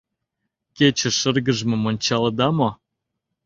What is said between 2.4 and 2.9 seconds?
мо?